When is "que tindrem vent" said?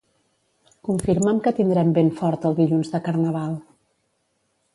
1.47-2.11